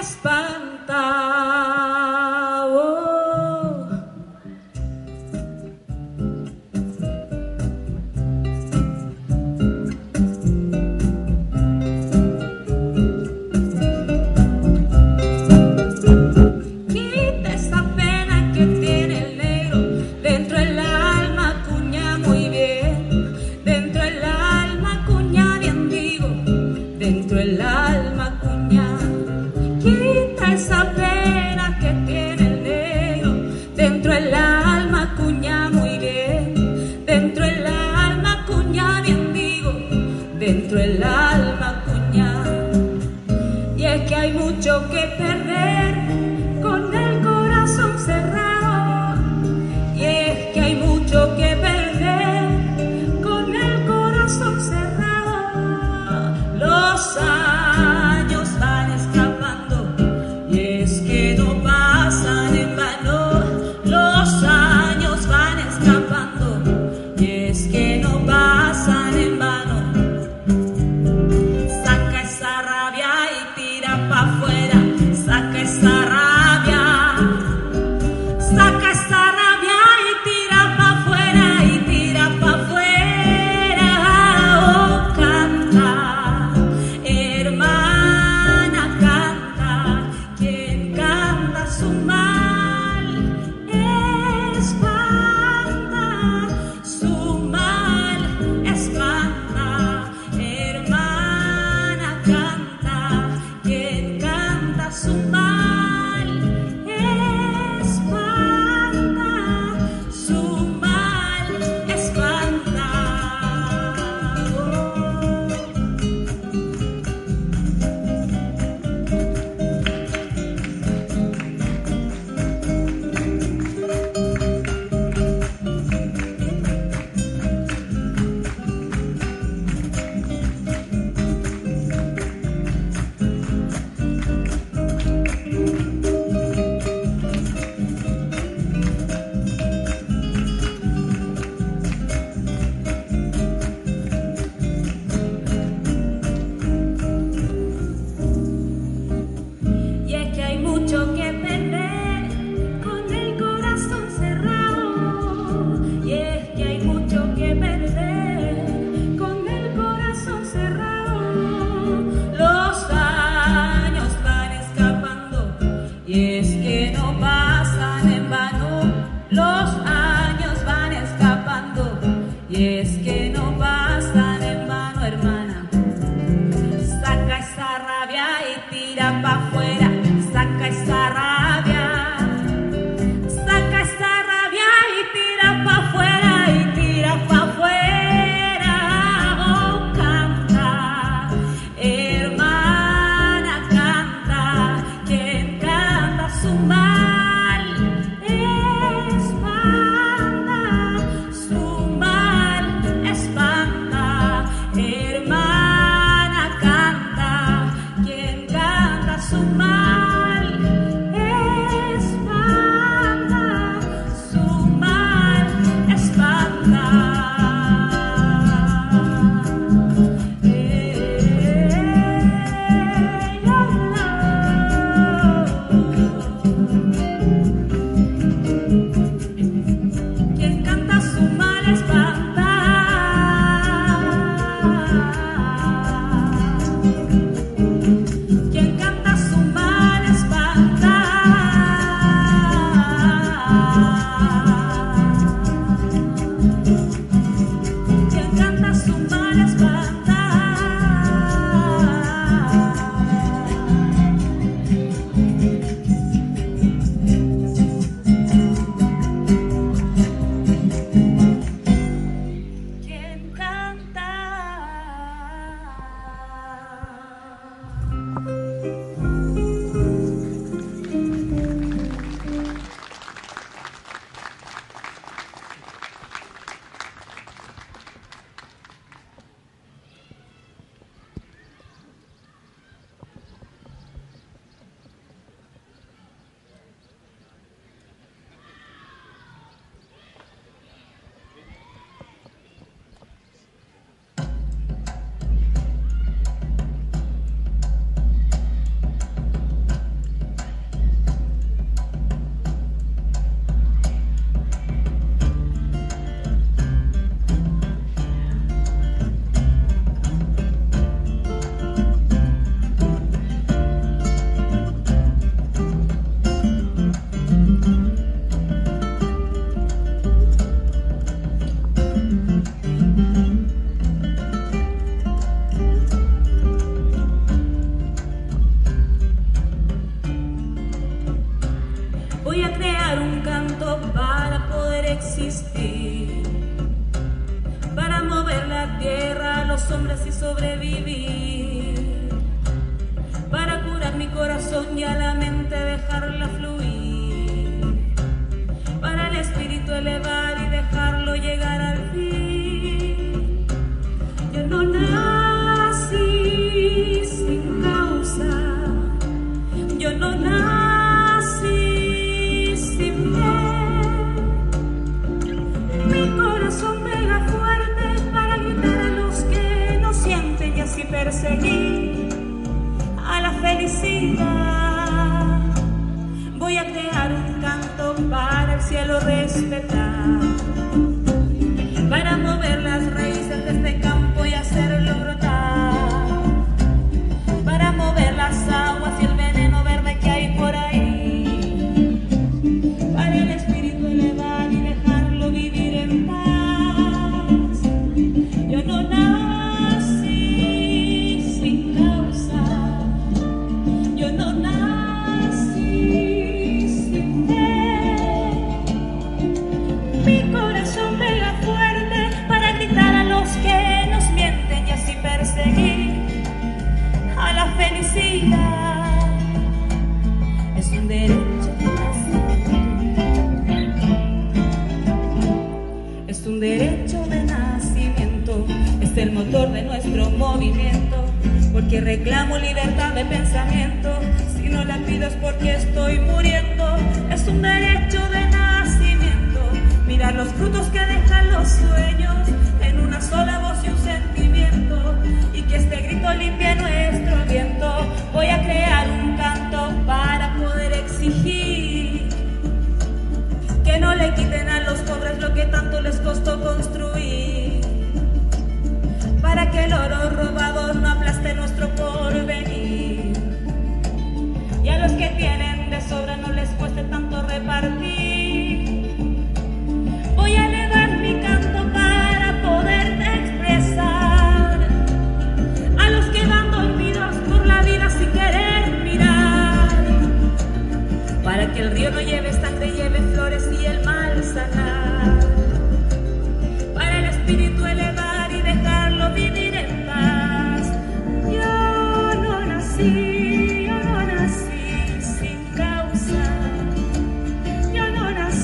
[0.00, 0.39] Vespa.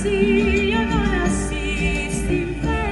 [0.07, 2.85] Si yo no nací sin fe,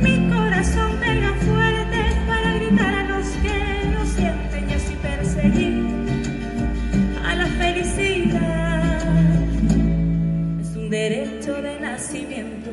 [0.00, 3.56] mi corazón pega fuerte para gritar a los que
[3.90, 5.86] no sienten y así perseguí,
[7.24, 9.00] a la felicidad.
[10.60, 12.70] Es un derecho de nacimiento,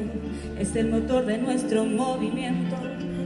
[0.60, 2.76] es el motor de nuestro movimiento,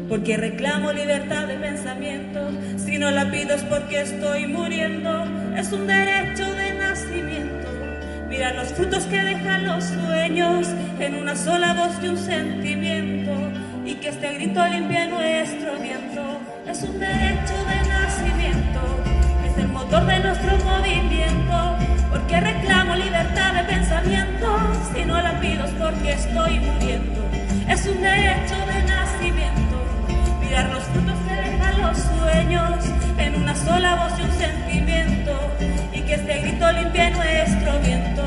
[0.08, 2.40] porque reclamo libertad de pensamiento,
[2.78, 5.26] si no la pido es porque estoy muriendo,
[5.58, 6.51] es un derecho.
[8.52, 10.68] Mira los frutos que dejan los sueños
[11.00, 13.32] en una sola voz y un sentimiento,
[13.86, 16.22] y que este grito limpie nuestro viento,
[16.68, 18.82] es un derecho de nacimiento,
[19.48, 21.78] es el motor de nuestro movimiento.
[22.10, 24.58] Porque reclamo libertad de pensamiento,
[24.94, 27.22] si no la pido es porque estoy muriendo.
[27.70, 29.78] Es un derecho de nacimiento,
[30.42, 33.01] mirar los frutos que dejan los sueños
[33.52, 35.38] una sola voz y un sentimiento,
[35.92, 38.24] y que este grito limpie nuestro viento.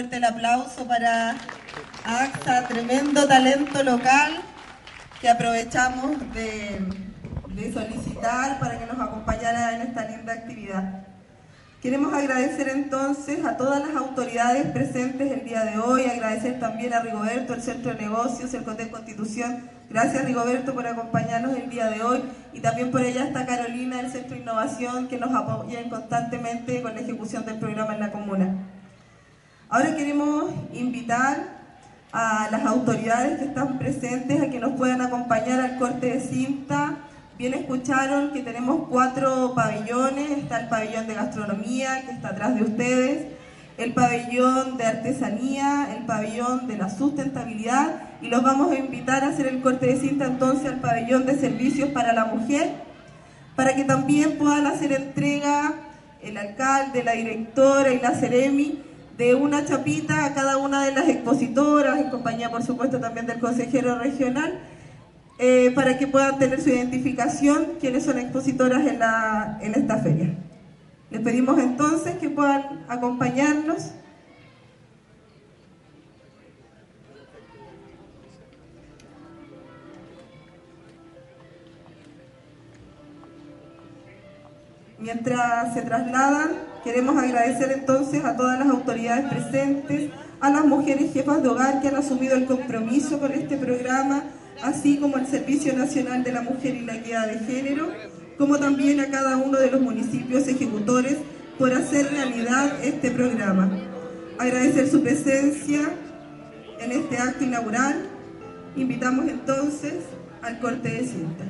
[0.00, 1.36] Fuerte el aplauso para
[2.06, 4.32] AXA, tremendo talento local
[5.20, 6.80] que aprovechamos de,
[7.48, 11.04] de solicitar para que nos acompañara en esta linda actividad.
[11.82, 17.00] Queremos agradecer entonces a todas las autoridades presentes el día de hoy, agradecer también a
[17.00, 19.68] Rigoberto, el Centro de Negocios, el Cote Constitución.
[19.90, 22.22] Gracias Rigoberto por acompañarnos el día de hoy
[22.54, 26.94] y también por ella está Carolina del Centro de Innovación que nos apoyan constantemente con
[26.94, 28.79] la ejecución del programa en la comuna.
[29.72, 31.60] Ahora queremos invitar
[32.10, 36.96] a las autoridades que están presentes a que nos puedan acompañar al corte de cinta.
[37.38, 42.64] Bien escucharon que tenemos cuatro pabellones, está el pabellón de gastronomía que está atrás de
[42.64, 43.28] ustedes,
[43.78, 48.02] el pabellón de artesanía, el pabellón de la sustentabilidad.
[48.22, 51.38] Y los vamos a invitar a hacer el corte de cinta entonces al pabellón de
[51.38, 52.72] servicios para la mujer
[53.54, 55.74] para que también puedan hacer entrega
[56.22, 58.89] el alcalde, la directora y la Ceremi
[59.20, 63.38] de una chapita a cada una de las expositoras, en compañía por supuesto también del
[63.38, 64.60] consejero regional,
[65.38, 70.34] eh, para que puedan tener su identificación quienes son expositoras en, la, en esta feria.
[71.10, 73.90] Les pedimos entonces que puedan acompañarnos.
[84.98, 90.10] Mientras se trasladan, queremos agradecer entonces a todas las autoridades presentes,
[90.40, 94.24] a las mujeres jefas de hogar que han asumido el compromiso con este programa,
[94.62, 97.88] así como al Servicio Nacional de la Mujer y la Equidad de Género,
[98.38, 101.18] como también a cada uno de los municipios ejecutores
[101.58, 103.70] por hacer realidad este programa.
[104.38, 105.80] Agradecer su presencia
[106.80, 108.06] en este acto inaugural.
[108.76, 109.96] Invitamos entonces
[110.40, 111.44] al corte de cinta.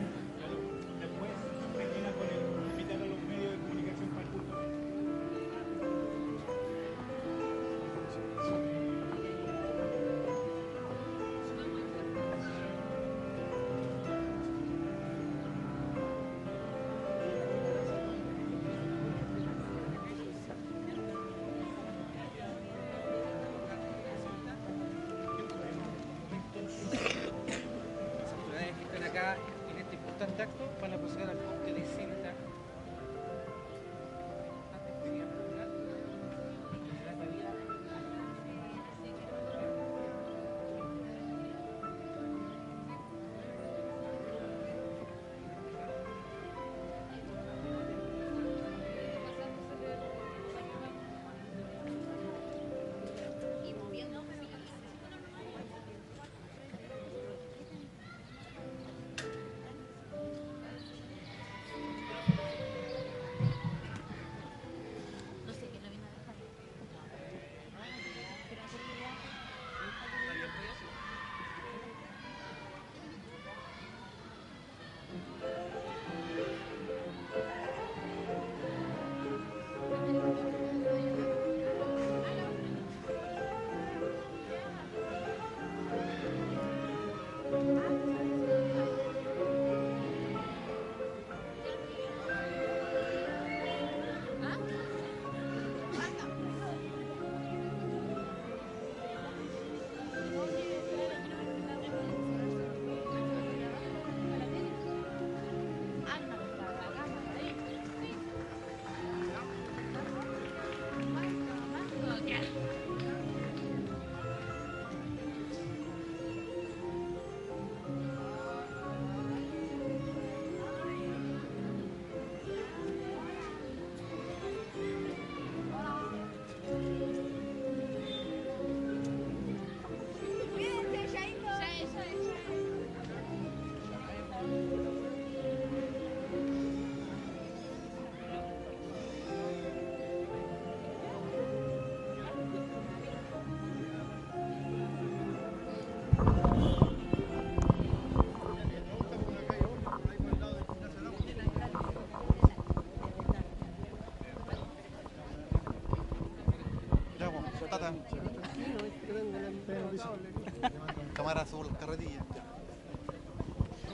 [161.51, 162.21] Cámara azul, carretilla.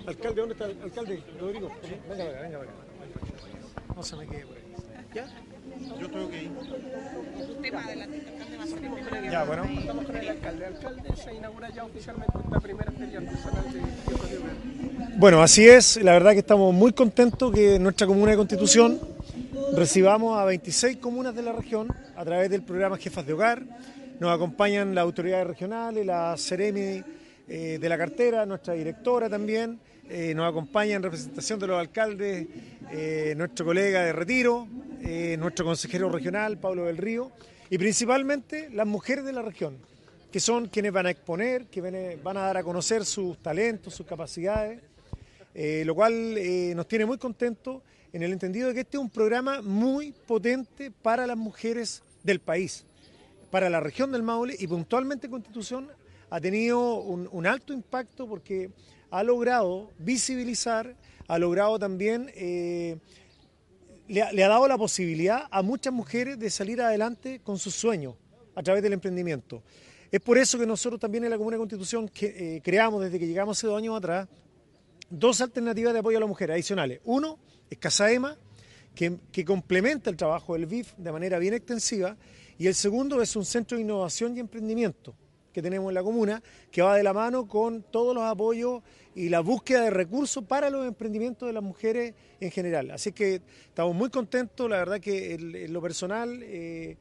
[0.06, 1.22] Alcalde, ¿dónde está el alcalde?
[1.40, 1.70] Rodrigo.
[2.08, 2.58] Venga, venga, venga.
[2.58, 2.72] venga.
[3.94, 4.62] No se me quede por ahí.
[5.14, 5.26] ¿Ya?
[5.98, 6.50] Yo tengo que ir.
[9.30, 9.64] Ya, bueno.
[9.64, 10.66] Estamos con el alcalde.
[10.66, 13.80] Alcalde, se inaugura ya oficialmente esta primera feria artesanal de.
[15.16, 15.96] Bueno, así es.
[16.02, 19.00] La verdad que estamos muy contentos que en nuestra comuna de Constitución
[19.74, 23.62] recibamos a 26 comunas de la región a través del programa Jefas de Hogar.
[24.20, 27.02] Nos acompañan las autoridades regionales, la Ceremi
[27.48, 29.78] eh, de la cartera, nuestra directora también.
[30.08, 32.46] Eh, nos acompaña en representación de los alcaldes
[32.92, 34.68] eh, nuestro colega de Retiro,
[35.38, 37.30] nuestro consejero regional, Pablo del Río,
[37.70, 39.76] y principalmente las mujeres de la región,
[40.32, 41.80] que son quienes van a exponer, que
[42.22, 44.80] van- a dar a conocer sus talentos, sus capacidades,
[45.84, 46.34] lo cual
[46.74, 47.82] nos tiene muy contentos
[48.12, 52.40] en el entendido de que este es un programa muy potente para las mujeres del
[52.40, 52.84] país,
[53.50, 55.88] para la región del Maule y puntualmente Constitución
[56.30, 58.70] ha tenido un, alto impacto porque
[59.10, 60.94] ha logrado visibilizar,
[61.28, 62.98] ha logrado también, eh,
[64.08, 68.14] le, ha- dado la posibilidad a muchas mujeres de salir adelante con sus sueños
[68.54, 69.62] a través del emprendimiento.
[70.10, 73.26] Es por eso que nosotros también en la Comuna de Constitución eh, creamos desde que
[73.26, 74.28] llegamos hace dos años atrás
[75.08, 77.00] dos alternativas de apoyo a la mujer adicionales.
[77.04, 77.38] Uno
[77.70, 78.36] es Casaema,
[78.92, 82.16] que, que complementa el trabajo del BIF de manera bien extensiva,
[82.58, 85.14] y el segundo es un centro de innovación y emprendimiento
[85.56, 88.82] que tenemos en la comuna, que va de la mano con todos los apoyos
[89.14, 92.90] y la búsqueda de recursos para los emprendimientos de las mujeres en general.
[92.90, 96.98] Así que estamos muy contentos, la verdad que en lo personal, eh,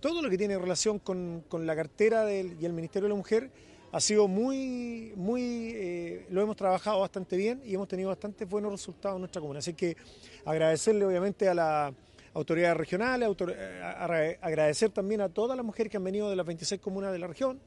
[0.00, 3.16] todo lo que tiene relación con, con la cartera del- y el Ministerio de la
[3.16, 3.50] Mujer
[3.92, 8.72] ha sido muy, muy, eh, lo hemos trabajado bastante bien y hemos tenido bastante buenos
[8.72, 9.58] resultados en nuestra comuna.
[9.58, 9.98] Así que
[10.46, 11.92] agradecerle obviamente a la
[12.34, 16.46] autoridades regionales, autor- eh, agradecer también a todas las mujeres que han venido de las
[16.46, 17.58] 26 comunas de la región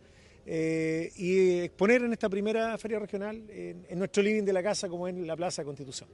[0.46, 4.88] eh, y exponer en esta primera feria regional en, en nuestro living de la casa
[4.90, 6.10] como en la Plaza Constitución.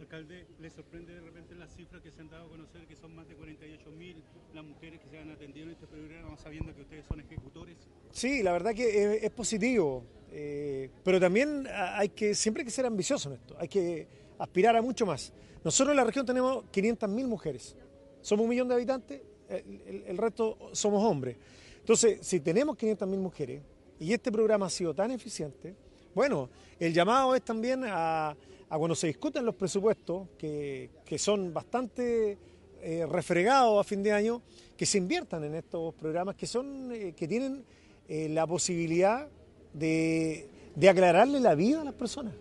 [0.00, 3.14] Alcalde, ¿le sorprende de repente las cifras que se han dado a conocer que son
[3.14, 4.16] más de 48 mil
[4.52, 7.76] las mujeres que se han atendido en este programa, sabiendo que ustedes son ejecutores?
[8.10, 12.70] Sí, la verdad que es, es positivo, eh, pero también hay que siempre hay que
[12.70, 14.06] ser ambicioso en esto, hay que
[14.38, 15.32] aspirar a mucho más.
[15.64, 17.74] Nosotros en la región tenemos 500.000 mujeres,
[18.20, 21.36] somos un millón de habitantes, el, el- el resto somos hombres.
[21.82, 23.62] Entonces, si tenemos 500.000 mujeres
[24.00, 25.74] y este programa ha sido tan eficiente,
[26.14, 28.36] bueno, el llamado es también a,
[28.72, 32.38] a cuando se discuten los presupuestos, que, son bastante
[32.80, 34.40] eh, refregados a fin de año,
[34.78, 37.66] que se inviertan en estos programas que son eh, que tienen
[38.08, 39.28] eh, la posibilidad
[39.74, 40.48] de,
[40.88, 42.32] aclararle la vida a las personas.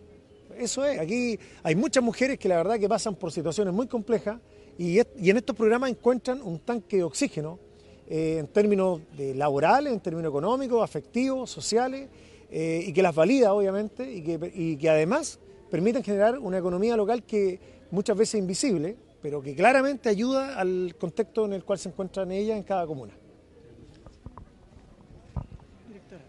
[0.58, 4.40] Eso es, aquí hay muchas mujeres que la verdad que pasan por situaciones muy complejas
[4.78, 7.60] y en estos programas encuentran un tanque de oxígeno
[8.14, 12.10] eh, en términos de laborales, en términos económicos, afectivos, sociales,
[12.50, 15.40] eh, y que las valida obviamente y que, y que además
[15.70, 17.58] permiten generar una economía local que
[17.90, 22.34] muchas veces es invisible, pero que claramente ayuda al contexto en el cual se encuentran
[22.34, 23.14] ellas en cada comuna.
[25.88, 26.22] Directora.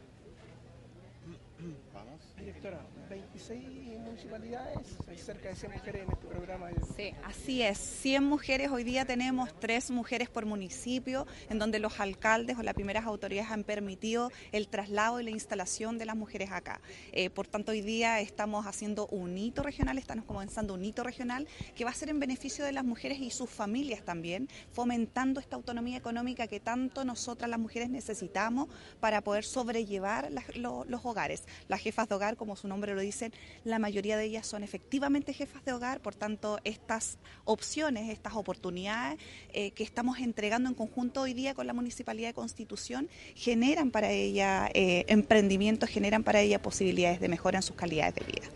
[2.39, 2.81] Directora,
[3.11, 6.71] 26 municipalidades, hay cerca de 100 mujeres en este programa.
[6.97, 7.79] Sí, así es.
[7.79, 12.75] 100 mujeres, hoy día tenemos tres mujeres por municipio, en donde los alcaldes o las
[12.75, 16.81] primeras autoridades han permitido el traslado y la instalación de las mujeres acá.
[17.13, 21.47] Eh, por tanto, hoy día estamos haciendo un hito regional, estamos comenzando un hito regional
[21.75, 25.57] que va a ser en beneficio de las mujeres y sus familias también, fomentando esta
[25.57, 28.69] autonomía económica que tanto nosotras las mujeres necesitamos
[29.01, 31.45] para poder sobrellevar los hogares.
[31.69, 33.33] Las jefas de hogar, como su nombre lo dicen,
[33.65, 39.19] la mayoría de ellas son efectivamente jefas de hogar, por tanto, estas opciones, estas oportunidades
[39.53, 44.13] eh, que estamos entregando en conjunto hoy día con la Municipalidad de Constitución generan para
[44.13, 48.47] ella eh, emprendimientos, generan para ella posibilidades de mejora en sus calidades de vida.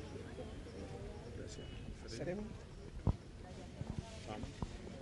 [2.07, 2.43] Seremi.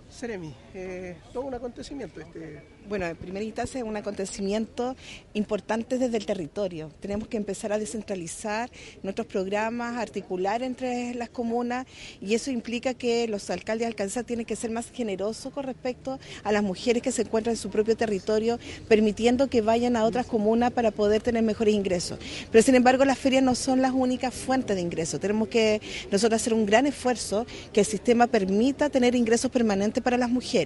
[0.09, 2.61] Seremi, eh, todo un acontecimiento este.
[2.89, 4.95] Bueno, en primera instancia es un acontecimiento
[5.33, 6.91] importante desde el territorio.
[6.99, 8.69] Tenemos que empezar a descentralizar
[9.01, 11.87] nuestros programas, articular entre las comunas
[12.21, 16.19] y eso implica que los alcaldes y alcaldesas tienen que ser más generosos con respecto
[16.43, 18.59] a las mujeres que se encuentran en su propio territorio,
[18.89, 22.19] permitiendo que vayan a otras comunas para poder tener mejores ingresos.
[22.51, 25.21] Pero sin embargo las ferias no son las únicas fuentes de ingresos.
[25.21, 30.17] Tenemos que nosotros hacer un gran esfuerzo que el sistema permita tener ingresos permanentes para
[30.17, 30.64] las mujeres.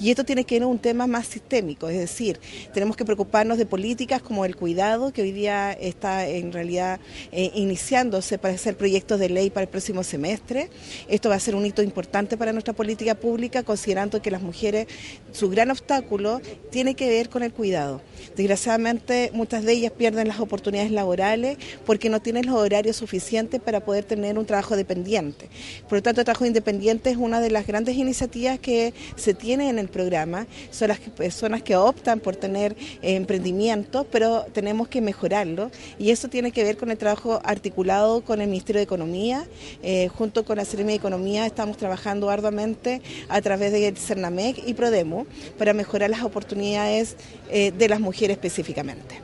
[0.00, 2.38] Y esto tiene que ver un tema más sistémico, es decir,
[2.72, 7.00] tenemos que preocuparnos de políticas como el cuidado, que hoy día está en realidad
[7.32, 10.70] eh, iniciándose para hacer proyectos de ley para el próximo semestre.
[11.08, 14.86] Esto va a ser un hito importante para nuestra política pública, considerando que las mujeres,
[15.32, 16.40] su gran obstáculo
[16.70, 18.02] tiene que ver con el cuidado.
[18.36, 23.84] Desgraciadamente, muchas de ellas pierden las oportunidades laborales porque no tienen los horarios suficientes para
[23.84, 25.48] poder tener un trabajo dependiente.
[25.88, 29.68] Por lo tanto, el trabajo independiente es una de las grandes iniciativas que se tiene
[29.68, 30.46] en el programa.
[30.70, 36.28] Son las personas que optan por tener eh, emprendimientos, pero tenemos que mejorarlo y eso
[36.28, 39.46] tiene que ver con el trabajo articulado con el Ministerio de Economía.
[39.82, 44.74] Eh, junto con la Seremi de Economía estamos trabajando arduamente a través de CERNAMEC y
[44.74, 45.26] PRODEMO
[45.58, 47.16] para mejorar las oportunidades
[47.50, 49.20] eh, de las mujeres específicamente.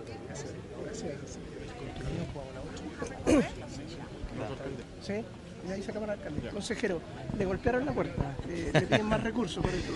[5.07, 5.40] ¿Sí?
[5.71, 6.49] Y ahí se acaba el alcalde.
[6.51, 7.01] Consejero,
[7.39, 9.93] le golpearon la puerta, eh, le piden más recursos por eso.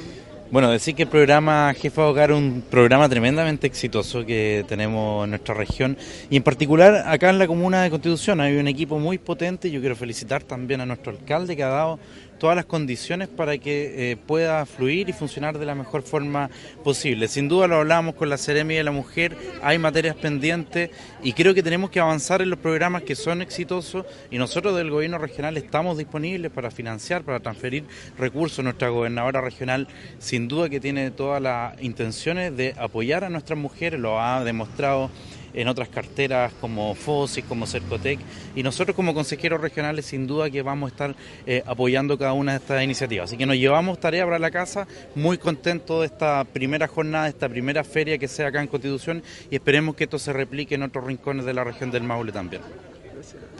[0.54, 5.30] Bueno, decir que el programa Jefa Hogar es un programa tremendamente exitoso que tenemos en
[5.30, 5.98] nuestra región
[6.30, 9.68] y en particular acá en la comuna de Constitución hay un equipo muy potente.
[9.68, 11.98] Yo quiero felicitar también a nuestro alcalde que ha dado
[12.38, 16.50] todas las condiciones para que eh, pueda fluir y funcionar de la mejor forma
[16.82, 17.26] posible.
[17.28, 20.90] Sin duda lo hablamos con la Seremi de la Mujer, hay materias pendientes
[21.22, 24.90] y creo que tenemos que avanzar en los programas que son exitosos y nosotros del
[24.90, 27.84] gobierno regional estamos disponibles para financiar, para transferir
[28.18, 28.64] recursos.
[28.64, 29.88] Nuestra gobernadora regional
[30.18, 35.10] sin duda que tiene todas las intenciones de apoyar a nuestras mujeres, lo ha demostrado
[35.54, 38.18] en otras carteras como FOSIS, como Cercotec,
[38.54, 41.16] y nosotros como consejeros regionales sin duda que vamos a estar
[41.46, 43.30] eh, apoyando cada una de estas iniciativas.
[43.30, 47.30] Así que nos llevamos tarea para la casa, muy contentos de esta primera jornada, de
[47.30, 50.82] esta primera feria que sea acá en Constitución, y esperemos que esto se replique en
[50.82, 52.62] otros rincones de la región del Maule también.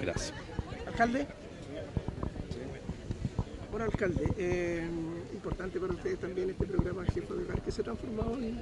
[0.00, 0.34] Gracias.
[0.86, 1.26] Alcalde.
[3.70, 4.86] Bueno, alcalde, eh,
[5.44, 8.58] importante para ustedes también este programa Hogar que se ha transformado en,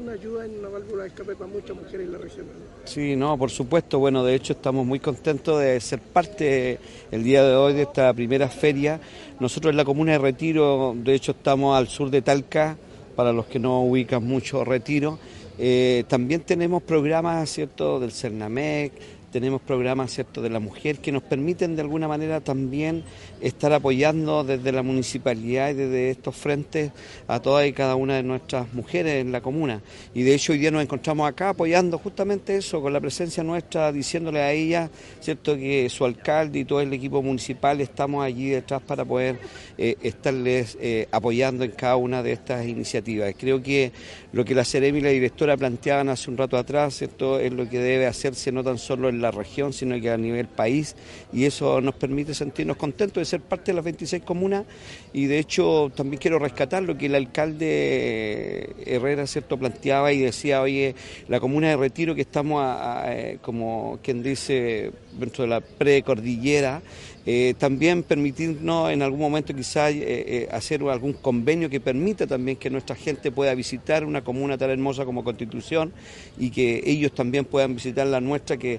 [0.00, 2.46] una ayuda, en una válvula de escape para muchas mujeres en la región.
[2.84, 3.98] Sí, no, por supuesto.
[3.98, 6.78] Bueno, de hecho estamos muy contentos de ser parte
[7.10, 9.00] el día de hoy de esta primera feria.
[9.40, 12.76] Nosotros en la comuna de Retiro, de hecho estamos al sur de Talca,
[13.16, 15.18] para los que no ubican mucho Retiro.
[15.58, 18.92] Eh, también tenemos programas, ¿cierto?, del CERNAMEC,
[19.30, 23.04] tenemos programas cierto de la mujer que nos permiten de alguna manera también
[23.40, 26.92] estar apoyando desde la municipalidad y desde estos frentes
[27.26, 29.82] a todas y cada una de nuestras mujeres en la comuna.
[30.14, 33.92] Y de hecho hoy día nos encontramos acá apoyando justamente eso, con la presencia nuestra,
[33.92, 38.82] diciéndole a ella, cierto que su alcalde y todo el equipo municipal estamos allí detrás
[38.82, 39.38] para poder
[39.78, 43.34] eh, estarles eh, apoyando en cada una de estas iniciativas.
[43.38, 43.92] Creo que
[44.36, 47.66] lo que la Ceremi y la directora planteaban hace un rato atrás, cierto, es lo
[47.70, 50.94] que debe hacerse no tan solo en la región, sino que a nivel país,
[51.32, 54.66] y eso nos permite sentirnos contentos de ser parte de las 26 comunas,
[55.14, 60.60] y de hecho también quiero rescatar lo que el alcalde Herrera cierto planteaba y decía,
[60.60, 60.94] oye,
[61.28, 62.62] la comuna de Retiro que estamos,
[63.06, 66.82] eh, como quien dice, dentro de la precordillera,
[67.28, 72.56] eh, también permitirnos en algún momento quizás eh, eh, hacer algún convenio que permita también
[72.56, 75.92] que nuestra gente pueda visitar una comuna tan hermosa como Constitución
[76.38, 78.78] y que ellos también puedan visitar la nuestra, que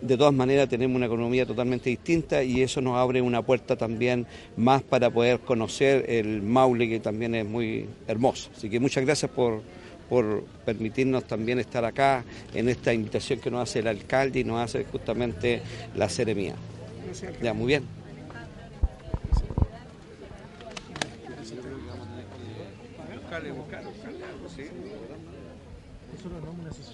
[0.00, 4.24] de todas maneras tenemos una economía totalmente distinta y eso nos abre una puerta también
[4.56, 8.50] más para poder conocer el Maule, que también es muy hermoso.
[8.56, 9.62] Así que muchas gracias por,
[10.08, 12.24] por permitirnos también estar acá
[12.54, 15.60] en esta invitación que nos hace el alcalde y nos hace justamente
[15.96, 16.54] la seremía.
[17.42, 17.84] Ya, muy bien.
[23.14, 24.62] Buscarle, buscarle, buscarle algo, sí.
[26.12, 26.89] ¿Nosotros no una asociación aquí?